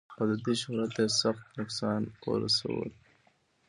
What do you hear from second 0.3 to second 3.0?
دوي شهرت تۀ ئې سخت نقصان اورسولو